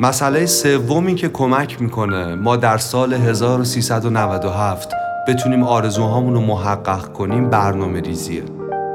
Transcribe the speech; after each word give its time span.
مسئله 0.00 0.46
سومی 0.46 1.14
که 1.14 1.28
کمک 1.28 1.82
می‌کنه 1.82 2.34
ما 2.34 2.56
در 2.56 2.78
سال 2.78 3.14
1397 3.14 4.92
بتونیم 5.28 5.62
آرزوهامون 5.62 6.34
رو 6.34 6.40
محقق 6.40 7.12
کنیم 7.12 7.50
برنامه 7.50 8.00
ریزیه. 8.00 8.42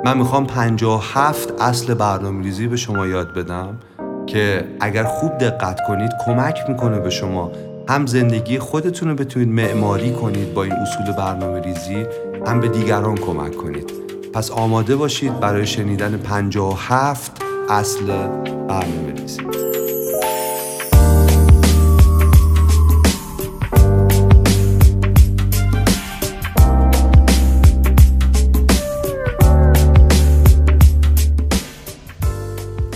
من 0.06 0.18
می‌خوام 0.18 0.48
57 0.48 1.62
اصل 1.62 1.94
برنامه 1.94 2.44
ریزی 2.44 2.68
به 2.68 2.76
شما 2.76 3.08
یاد 3.08 3.34
بدم 3.34 3.78
که 4.28 4.68
اگر 4.80 5.04
خوب 5.04 5.38
دقت 5.38 5.80
کنید 5.88 6.12
کمک 6.26 6.60
می‌کنه 6.70 7.00
به 7.00 7.10
شما. 7.10 7.52
هم 7.90 8.06
زندگی 8.06 8.60
خودتون 8.60 9.10
رو 9.10 9.16
بتونید 9.16 9.50
معماری 9.50 10.12
کنید 10.14 10.54
با 10.54 10.64
این 10.64 10.74
اصول 10.74 11.12
برنامه 11.18 11.62
ریزی 11.62 12.06
هم 12.48 12.60
به 12.60 12.68
دیگران 12.68 13.16
کمک 13.16 13.56
کنید. 13.56 13.92
پس 14.34 14.52
آماده 14.52 14.96
باشید 14.96 15.40
برای 15.40 15.66
شنیدن 15.66 16.18
57 16.18 17.42
اصل 17.70 18.06
برنامه 18.68 19.14
ریزی. 19.18 19.81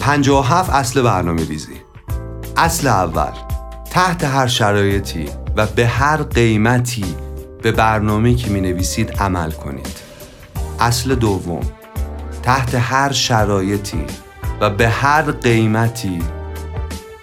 هفت 0.08 0.70
اصل 0.70 1.02
برنامه 1.02 1.46
ریزی. 1.46 1.82
اصل 2.58 2.88
اول 2.88 3.32
تحت 3.92 4.24
هر 4.24 4.48
شرایطی 4.48 5.30
و 5.56 5.66
به 5.66 5.88
هر 5.88 6.18
قیمتی 6.18 7.06
به 7.62 7.72
برنامه 7.72 8.36
که 8.36 8.50
می 8.50 8.62
نویسید 8.62 9.12
عمل 9.12 9.52
کنید. 9.52 10.00
اصل 10.80 11.16
دوم 11.16 11.62
تحت 12.44 12.76
هر 12.76 13.12
شرایطی 13.12 14.06
و 14.62 14.70
به 14.70 14.90
هر 14.90 15.22
قیمتی 15.22 16.20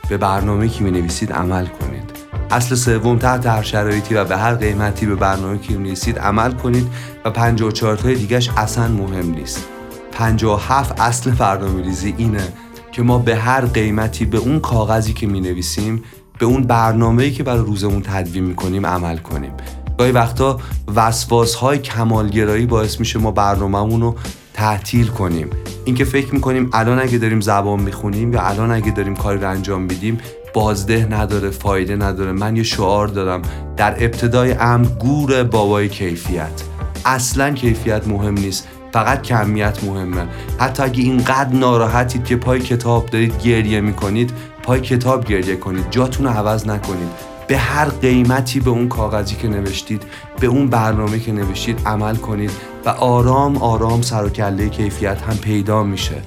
به 0.09 0.16
برنامه 0.16 0.68
که 0.68 0.84
می 0.84 0.90
نویسید 0.90 1.32
عمل 1.32 1.66
کنید. 1.66 2.10
اصل 2.51 2.74
سوم 2.74 3.18
تحت 3.18 3.46
هر 3.46 3.62
شرایطی 3.62 4.14
و 4.14 4.24
به 4.24 4.37
هر 4.37 4.54
قیمتی 4.54 5.07
به 5.07 5.14
برنامه 5.14 5.59
که 5.59 5.73
می 5.73 5.79
نویسید 5.79 6.18
عمل 6.18 6.52
کنید 6.52 6.88
و 7.24 7.30
54 7.30 7.96
تای 7.96 8.14
دیگش 8.14 8.51
اصلا 8.57 8.88
مهم 8.88 9.30
نیست. 9.30 9.64
57 10.12 11.01
اصل 11.01 11.30
برنامه 11.30 11.82
ریزی 11.82 12.14
اینه 12.18 12.48
که 12.93 13.02
ما 13.02 13.18
به 13.18 13.37
هر 13.37 13.60
قیمتی 13.60 14.24
به 14.24 14.38
اون 14.38 14.60
کاغذی 14.60 15.12
که 15.12 15.26
می 15.26 15.40
نویسیم 15.40 16.02
به 16.38 16.46
اون 16.46 16.62
برنامه‌ای 16.62 17.30
که 17.30 17.43
برای 17.43 17.65
روزمون 17.65 18.02
تدوین 18.02 18.45
می‌کنیم 18.45 18.87
عمل 18.87 19.16
کنیم. 19.16 19.52
گاهی 19.98 20.12
وقتا 20.12 20.60
وسواس 20.96 21.54
های 21.54 21.79
کمالگرایی 21.79 22.66
باعث 22.66 23.01
میشه 23.01 23.18
ما 23.18 23.30
برنامه‌مون 23.30 24.01
رو 24.01 24.15
تعطیل 24.54 25.07
کنیم. 25.07 25.51
اینکه 25.85 26.04
فکر 26.04 26.35
می‌کنیم 26.35 26.70
الان 26.73 26.98
اگه 26.98 27.18
داریم 27.18 27.40
زبان 27.40 27.80
می‌خونیم 27.80 28.32
یا 28.32 28.43
الان 28.43 28.70
اگه 28.70 28.90
داریم 28.90 29.16
کاری 29.16 29.38
رو 29.38 29.51
انجام 29.51 29.82
میدیم 29.82 30.18
بازده 30.54 31.09
نداره 31.10 31.51
فایده 31.51 31.96
نداره. 31.96 32.32
من 32.32 32.57
یه 32.57 32.63
شعار 32.63 33.09
دارم. 33.09 33.43
در 33.76 34.04
ابتدای 34.04 34.52
امر 34.52 34.87
گور 34.87 35.43
بابای 35.43 35.88
کیفیت. 35.88 36.63
اصلا 37.04 37.51
کیفیت 37.51 38.09
مهم 38.09 38.35
نیست. 38.35 38.68
فقط 38.93 39.23
کمیت 39.23 39.85
مهمه. 39.85 40.26
حتی 40.59 40.82
اگه 40.82 41.02
اینقدر 41.02 41.54
ناراحتید 41.54 42.24
که 42.24 42.37
پای 42.37 42.60
کتاب 42.60 43.07
دارید 43.07 43.43
گریه 43.43 43.80
می‌کنید 43.80 44.32
پای 44.62 44.80
کتاب 44.80 45.24
گریه 45.24 45.57
کنید. 45.57 45.90
جاتون 45.90 46.26
رو 46.26 46.32
عوض 46.32 46.66
نکنید. 46.66 47.32
به 47.48 47.59
هر 47.59 47.85
قیمتی 47.85 48.60
به 48.60 48.70
اون 48.70 48.88
کاغذی 48.88 49.35
که 49.35 49.48
نوشتید 49.48 50.02
به 50.40 50.46
اون 50.46 50.68
برنامه 50.68 51.18
که 51.18 51.32
نوشتید 51.32 51.80
عمل 51.87 52.16
کنید 52.16 52.51
و 52.85 52.88
آرام 52.88 53.57
آرام 53.57 54.02
سر 54.02 54.24
و 54.24 54.29
کله 54.29 54.68
کیفیت 54.68 55.23
هم 55.23 55.37
پیدا 55.37 55.82
میشه. 55.82 56.23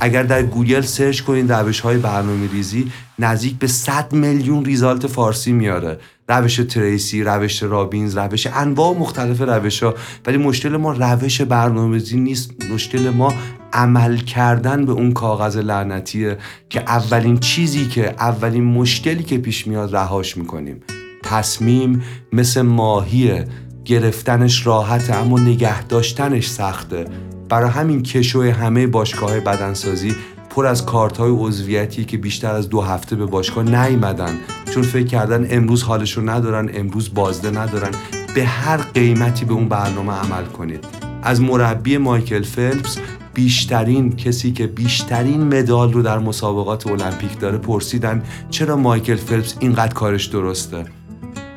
اگر 0.00 0.22
در 0.22 0.42
گوگل 0.42 0.80
search 0.80 1.20
کنید 1.20 1.52
روش 1.52 1.80
های 1.80 1.98
برنامه 1.98 2.50
ریزی 2.52 2.92
نزدیک 3.18 3.58
به 3.58 3.66
100 3.66 4.12
میلیون 4.12 4.64
result 4.64 5.06
فارسی 5.06 5.52
میاره. 5.52 5.98
روش 6.28 6.56
تریسی، 6.56 7.24
روش 7.24 7.62
رابینز، 7.62 8.16
روش 8.16 8.46
انواع 8.46 8.98
مختلف 8.98 9.40
روش 9.40 9.82
ها 9.82 9.94
ولی 10.26 10.36
مشکل 10.36 10.76
ما 10.76 10.92
روش 10.92 11.40
برنامه‌ریزی 11.40 12.20
نیست. 12.20 12.50
مشکل 12.74 13.10
ما 13.10 13.34
عمل 13.72 14.16
کردن 14.16 14.84
به 14.84 14.92
اون 14.92 15.12
کاغذ 15.12 15.56
لعنتیه 15.56 16.38
که 16.70 16.80
اولین 16.80 17.38
چیزی 17.38 17.86
که 17.86 18.08
اولین 18.10 18.64
مشکلی 18.64 19.22
که 19.22 19.38
پیش 19.38 19.66
میاد 19.66 19.96
رهاش 19.96 20.36
می‌کنیم. 20.36 20.80
تصمیم 21.22 22.02
مثل 22.32 22.62
ماهیه 22.62 23.44
گرفتنش 23.84 24.66
راحته 24.66 25.14
اما 25.14 25.38
نگه 25.38 25.82
داشتنش 25.82 26.48
سخته. 26.48 27.04
برای 27.50 27.70
همین 27.70 28.02
کشوی 28.02 28.50
همه 28.50 28.86
باشگاه 28.86 29.40
بدنسازی 29.40 30.14
پر 30.50 30.66
از 30.66 30.86
کارت 30.86 31.16
های 31.16 31.30
عضویتی 31.30 32.04
که 32.04 32.18
بیشتر 32.18 32.54
از 32.54 32.68
دو 32.68 32.80
هفته 32.80 33.16
به 33.16 33.26
باشگاه 33.26 33.64
نیمدن 33.64 34.38
چون 34.74 34.82
فکر 34.82 35.06
کردن 35.06 35.46
امروز 35.50 35.82
حالش 35.82 36.12
رو 36.12 36.30
ندارن 36.30 36.70
امروز 36.74 37.14
بازده 37.14 37.50
ندارن. 37.50 37.90
به 38.34 38.44
هر 38.44 38.76
قیمتی 38.76 39.44
به 39.44 39.52
اون 39.52 39.68
برنامه 39.68 40.12
عمل 40.12 40.44
کنید. 40.44 40.84
از 41.22 41.40
مربی 41.40 41.98
مایکل 41.98 42.42
فلپس 42.42 42.98
بیشترین 43.34 44.16
کسی 44.16 44.52
که 44.52 44.66
بیشترین 44.66 45.58
مدال 45.58 45.92
رو 45.92 46.02
در 46.02 46.18
مسابقات 46.18 46.86
المپیک 46.86 47.38
داره 47.38 47.58
پرسیدن 47.58 48.22
چرا 48.50 48.76
مایکل 48.76 49.16
فلپس 49.16 49.54
اینقدر 49.60 49.94
کارش 49.94 50.26
درسته؟ 50.26 50.84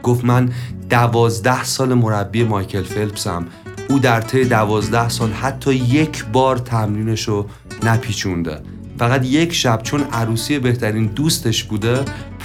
گفت 0.03 0.25
من 0.25 0.51
دوازده 0.89 1.63
سال 1.63 1.93
مربی 1.93 2.43
مایکل 2.43 2.83
فلپسم. 2.83 3.45
او 3.89 3.99
در 3.99 4.21
طی 4.21 4.45
دوازده 4.45 5.09
سال 5.09 5.31
حتی 5.31 5.73
یک 5.73 6.25
بار 6.25 6.57
تمرینش 6.57 7.27
رو 7.27 7.45
نپیچونده. 7.83 8.59
فقط 8.99 9.25
یک 9.25 9.53
شب 9.53 9.83
چون 9.83 10.03
عروسی 10.03 10.59
بهترین 10.59 11.05
دوستش 11.05 11.63
بوده 11.63 11.99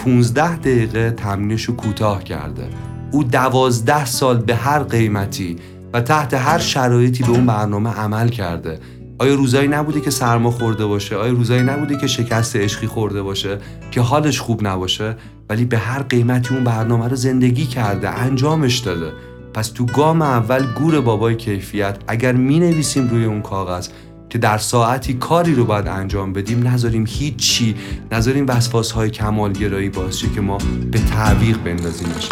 15 0.04 0.56
دقیقه 0.56 1.10
تمرینش 1.10 1.64
رو 1.64 1.76
کوتاه 1.76 2.24
کرده. 2.24 2.68
او 3.10 3.24
دوازده 3.24 4.04
سال 4.04 4.38
به 4.38 4.54
هر 4.54 4.78
قیمتی 4.78 5.56
و 5.92 6.00
تحت 6.00 6.34
هر 6.34 6.58
شرایطی 6.58 7.22
به 7.22 7.30
اون 7.30 7.46
برنامه 7.46 7.90
عمل 7.90 8.28
کرده. 8.28 8.78
آیا 9.18 9.34
روزایی 9.34 9.68
نبوده 9.68 10.00
که 10.00 10.10
سرما 10.10 10.50
خورده 10.50 10.86
باشه؟ 10.86 11.16
آیا 11.16 11.32
روزایی 11.32 11.62
نبوده 11.62 11.96
که 11.96 12.06
شکست 12.06 12.56
عشقی 12.56 12.86
خورده 12.86 13.22
باشه 13.22 13.58
که 13.90 14.00
حالش 14.00 14.40
خوب 14.40 14.66
نباشه؟ 14.66 15.16
ولی 15.48 15.64
به 15.64 15.78
هر 15.78 16.02
قیمتی 16.02 16.54
اون 16.54 16.64
برنامه 16.64 17.08
رو 17.08 17.16
زندگی 17.16 17.66
کرده 17.66 18.08
انجامش 18.08 18.78
داده. 18.78 19.12
پس 19.54 19.68
تو 19.68 19.86
گام 19.86 20.22
اول 20.22 20.66
گور 20.72 21.00
بابای 21.00 21.36
کیفیت 21.36 21.96
اگر 22.08 22.32
می 22.32 22.60
نویسیم 22.60 23.08
روی 23.08 23.24
اون 23.24 23.42
کاغذ 23.42 23.88
که 24.30 24.38
در 24.38 24.58
ساعتی 24.58 25.14
کاری 25.14 25.54
رو 25.54 25.64
باید 25.64 25.86
انجام 25.86 26.32
بدیم 26.32 26.68
نذاریم 26.68 27.04
هیچی 27.08 27.76
نذاریم 28.12 28.46
وسواس 28.48 28.90
های 28.90 29.10
کمالگرایی 29.10 29.88
باعث 29.88 30.24
که 30.34 30.40
ما 30.40 30.58
به 30.90 30.98
تعویق 30.98 31.58
بندازیمش. 31.58 32.28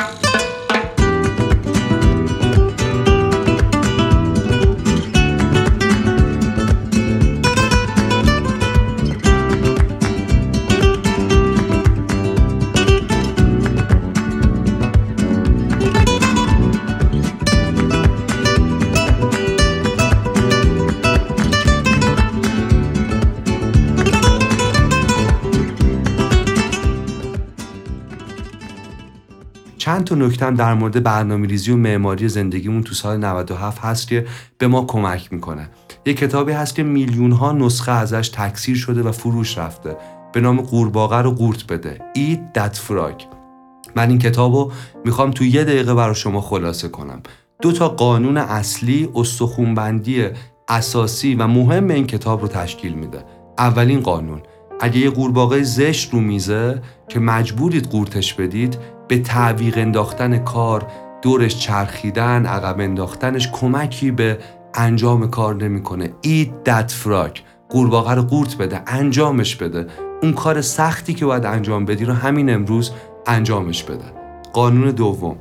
تا 30.07 30.15
نکتم 30.15 30.55
در 30.55 30.75
مورد 30.75 31.03
برنامه 31.03 31.47
ریزی 31.47 31.73
و 31.73 31.77
معماری 31.77 32.29
زندگیمون 32.29 32.83
تو 32.83 32.95
سال 32.95 33.17
97 33.17 33.79
هست 33.79 34.09
که 34.09 34.27
به 34.59 34.67
ما 34.67 34.85
کمک 34.85 35.33
می‌کنه. 35.33 35.69
یه 36.07 36.15
کتابی 36.15 36.53
هست 36.53 36.75
که 36.75 36.83
میلیون 36.83 37.33
ها 37.33 37.53
نسخه 37.53 37.93
ازش 37.93 38.29
تکثیر 38.29 38.77
شده 38.77 39.03
و 39.03 39.13
فروش 39.13 39.59
رفته. 39.59 39.97
به 40.33 40.41
نام 40.41 40.61
قورباغه 40.61 41.17
رو 41.17 41.31
قورت 41.31 41.67
بده. 41.67 41.99
Eat 42.15 42.59
That 42.59 42.75
Frog. 42.75 43.23
من 43.97 44.09
این 44.09 44.19
کتاب 44.19 44.55
رو 44.55 44.73
می‌خوام 45.05 45.31
تو 45.31 45.45
یه 45.45 45.65
دقیقه 45.65 45.95
برای 45.95 46.15
شما 46.15 46.41
خلاصه 46.41 46.89
کنم. 46.89 47.23
دو 47.63 47.73
تا 47.73 47.89
قانون 47.89 48.37
اصلی 48.37 49.09
استخونبندی 49.15 50.27
اساسی 50.69 51.35
و 51.35 51.47
مهم 51.47 51.89
این 51.89 52.07
کتاب 52.07 52.43
رو 52.43 52.49
تشکیل 52.49 52.93
میده. 52.93 53.25
اولین 53.59 54.01
قانون. 54.01 54.43
اگه 54.81 54.99
یه 54.99 55.11
قورباغه 55.11 55.63
زشت 55.63 56.15
رو 56.15 56.21
میزه 56.21 56.83
که 57.09 57.21
مجبورید 57.21 57.87
قورتش 57.87 58.35
بدید 58.35 58.79
به 59.09 59.19
تعویق 59.19 59.79
انداختن 59.79 60.39
کار 60.39 60.87
دورش 61.23 61.59
چرخیدن 61.59 62.47
عقب 62.47 62.81
انداختنش 62.81 63.51
کمکی 63.51 64.11
به 64.11 64.39
انجام 64.75 65.31
کار 65.31 65.55
نمی‌کنه. 65.55 66.13
اید 66.21 66.63
دت 66.65 66.91
فراک 66.91 67.43
قورباغه 67.69 68.15
رو 68.15 68.23
قورت 68.23 68.57
بده 68.57 68.83
انجامش 68.87 69.57
بده. 69.57 69.87
اون 70.23 70.33
کار 70.33 70.61
سختی 70.61 71.15
که 71.15 71.27
باید 71.27 71.47
انجام 71.47 71.85
بدی 71.85 72.05
رو 72.05 72.13
همین 72.13 72.51
امروز 72.51 72.91
انجامش 73.27 73.83
بده. 73.83 74.05
قانون 74.53 74.91
دوم. 74.91 75.37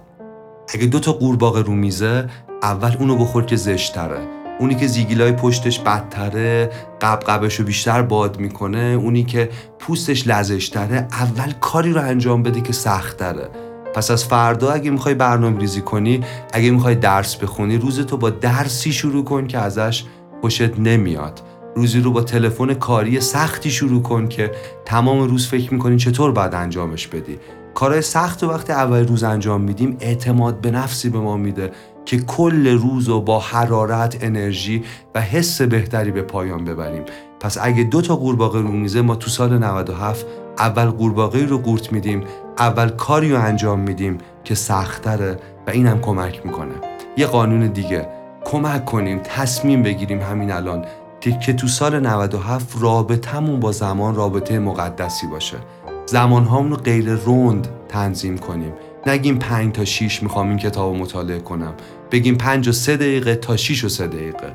اگه 0.74 0.86
دو 0.86 1.00
تا 1.00 1.12
قورباغه 1.12 1.62
رو 1.62 1.74
میزه 1.74 2.30
اول 2.64 2.96
اونو 3.00 3.16
بخور 3.16 3.46
که 3.46 3.56
زشتره. 3.56 4.45
اونی 4.60 4.76
که 4.76 4.88
زیگیلای 4.88 5.32
پشتش 5.32 5.80
بدتره 5.80 6.70
قبقبش 7.02 7.56
رو 7.56 7.66
بیشتر 7.66 8.02
باد 8.02 8.40
می‌کنه 8.40 8.98
اونی 9.02 9.24
که 9.24 9.50
پوستش 9.80 10.28
لزشتره 10.28 11.08
اول 11.12 11.52
کاری 11.62 11.94
رو 11.94 12.02
انجام 12.02 12.44
بده 12.44 12.62
که 12.62 12.74
سخت 12.74 13.18
داره 13.18 13.50
پس 13.96 14.12
از 14.12 14.26
فردا 14.26 14.72
اگه 14.72 14.92
می‌خوای 14.92 15.16
برنامه 15.16 15.60
ریزی 15.60 15.82
کنی 15.82 16.22
اگه 16.54 16.72
می‌خوای 16.72 16.96
درس 16.96 17.36
بخونی 17.36 17.78
روز 17.78 18.00
تو 18.00 18.18
با 18.18 18.30
درسی 18.30 18.94
شروع 18.94 19.24
کن 19.24 19.48
که 19.48 19.58
ازش 19.58 20.04
خوشت 20.42 20.80
نمیاد. 20.80 21.42
روزی 21.76 22.00
رو 22.00 22.12
با 22.12 22.22
تلفن 22.22 22.74
کاری 22.74 23.22
سختی 23.22 23.72
شروع 23.72 24.02
کن 24.02 24.28
که 24.28 24.52
تمام 24.86 25.20
روز 25.30 25.48
فکر 25.48 25.74
می‌کنی 25.74 25.98
چطور 25.98 26.32
باید 26.32 26.54
انجامش 26.54 27.08
بدی. 27.08 27.40
کارهای 27.74 28.02
سخت 28.02 28.44
و 28.44 28.50
وقتی 28.50 28.74
اول 28.74 29.08
روز 29.08 29.24
انجام 29.24 29.62
میدیم 29.62 29.98
اعتماد 30.00 30.62
به 30.62 30.72
نفسی 30.72 31.10
به 31.10 31.20
ما 31.20 31.38
میده. 31.38 31.72
که 32.06 32.18
کل 32.18 32.68
روز 32.68 33.08
رو 33.08 33.22
با 33.22 33.40
حرارت 33.40 34.18
انرژی 34.22 34.84
و 35.16 35.22
حس 35.22 35.62
بهتری 35.62 36.12
به 36.12 36.22
پایان 36.22 36.66
ببریم. 36.66 37.04
پس 37.40 37.58
اگه 37.62 37.84
دو 37.84 38.02
تا 38.02 38.16
قورباغه 38.16 38.62
رو 38.62 38.72
میزه 38.72 39.02
ما 39.02 39.16
تو 39.16 39.30
سال 39.30 39.58
97 39.58 40.26
اول 40.58 40.86
قورباغه 40.86 41.46
رو 41.46 41.58
قورت 41.58 41.92
میدیم 41.92 42.24
اول 42.58 42.90
کاری 42.90 43.32
رو 43.32 43.42
انجام 43.42 43.80
میدیم 43.80 44.18
که 44.44 44.56
سختره 44.56 45.38
و 45.68 45.70
این 45.70 45.88
هم 45.88 46.02
کمک 46.02 46.46
می‌کنه. 46.46 46.74
یه 47.18 47.28
قانون 47.28 47.68
دیگه 47.68 48.08
کمک 48.46 48.86
کنیم 48.86 49.20
تصمیم 49.24 49.84
بگیریم 49.84 50.22
همین 50.22 50.52
الان 50.52 50.86
که 51.20 51.54
تو 51.54 51.68
سال 51.68 52.00
97 52.00 52.78
رابطمون 52.80 53.60
با 53.60 53.72
زمان 53.72 54.16
رابطه 54.16 54.60
مقدسی 54.60 55.28
باشه. 55.28 55.58
زمان 56.06 56.70
رو 56.70 56.76
غیر 56.76 57.10
روند 57.10 57.68
تنظیم 57.90 58.38
کنیم. 58.38 58.74
نگیم 59.08 59.38
پنج 59.38 59.74
تا 59.74 59.86
6 59.86 60.24
می‌خوام 60.24 60.50
این 60.50 60.58
کتاب 60.58 60.96
مطالعه 60.96 61.40
کنم. 61.40 61.74
بگیم 62.12 62.36
پنج 62.36 62.68
و 62.68 62.72
سه 62.72 62.98
دقیقه 62.98 63.36
تا 63.36 63.58
6 63.58 63.84
و 63.84 63.90
سه 63.90 64.08
دقیقه. 64.08 64.54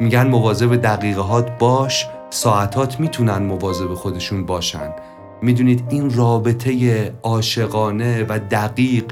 میگن 0.00 0.28
مواظب 0.28 0.76
دقیقه 0.76 1.20
هات 1.20 1.58
باش 1.58 2.06
ساعتات 2.30 3.00
می‌تونن 3.00 3.42
مواظب 3.42 3.94
خودشون 3.94 4.46
باشن. 4.46 4.90
می‌دونید 5.42 5.84
این 5.90 6.14
رابطه 6.14 7.12
عاشقانه 7.22 8.26
و 8.28 8.38
دقیق 8.50 9.04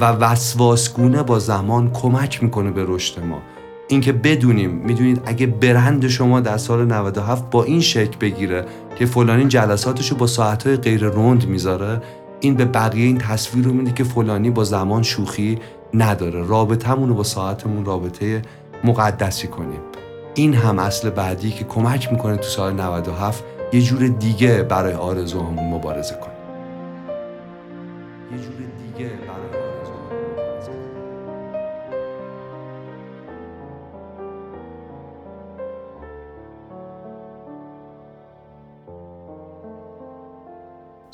و 0.00 0.04
وسواسگونه 0.04 1.22
با 1.22 1.38
زمان 1.38 1.90
کمک 1.92 2.42
می‌کنه 2.42 2.70
به 2.70 2.84
رشد 2.88 3.24
ما. 3.24 3.42
اینکه 3.88 4.12
بدونیم 4.12 4.70
می‌دونید 4.70 5.22
اگه 5.26 5.46
برند 5.46 6.08
شما 6.08 6.40
در 6.40 6.56
سال 6.56 6.86
97 6.86 7.50
با 7.50 7.64
این 7.64 7.80
شکل 7.80 8.16
بگیره 8.20 8.64
که 8.98 9.06
فلانی 9.06 9.44
جلساتشو 9.44 10.16
با 10.16 10.26
ساعتهای 10.26 10.76
غیر 10.76 11.04
روند 11.04 11.46
می‌ذاره 11.46 12.02
این 12.40 12.54
به 12.54 12.64
بقیه 12.64 13.06
این 13.06 13.18
تصویر 13.18 13.64
رو 13.64 13.72
میده 13.72 13.92
که 13.92 14.04
فلانی 14.04 14.50
با 14.50 14.64
زمان 14.64 15.02
شوخی 15.02 15.58
نداره. 15.94 16.46
رابطمون 16.46 17.08
رو 17.08 17.14
با 17.14 17.22
ساعتمون 17.22 17.84
رابطه 17.84 18.42
مقدسی 18.84 19.48
کنیم. 19.48 19.80
این 20.34 20.54
هم 20.54 20.78
اصل 20.78 21.10
بعدی 21.10 21.50
که 21.50 21.64
کمک 21.64 22.12
می‌کنه 22.12 22.36
تو 22.36 22.42
سال 22.42 22.72
97 22.72 23.44
یه 23.72 23.80
جور 23.82 24.08
دیگه 24.08 24.62
برای 24.62 24.94
آرزوهامون 24.94 25.74
مبارزه 25.74 26.14
کنیم. 26.14 26.38
یه 28.32 28.38
جور 28.38 28.54
دیگه 28.54 29.08
برای 29.08 29.58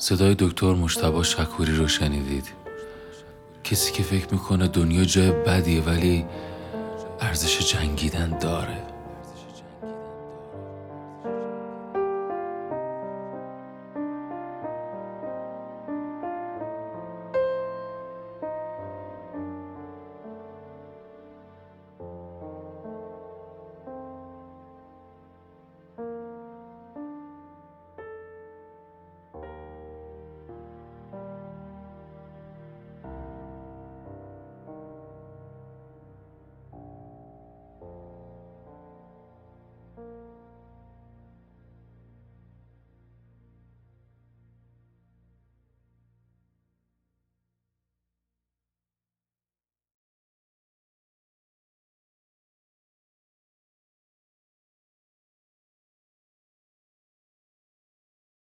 صدای 0.05 0.35
دکتر 0.39 0.73
مشتبا 0.73 1.23
شکوری 1.23 1.75
رو 1.75 1.87
شنیدید. 1.87 2.47
کسی 3.63 3.91
که 3.91 4.03
فکر 4.03 4.27
می‌کنه 4.31 4.67
دنیا 4.67 5.03
جای 5.03 5.31
بدیه 5.31 5.81
ولی 5.81 6.25
ارزش 7.21 7.73
جنگیدن 7.73 8.39
داره. 8.39 8.77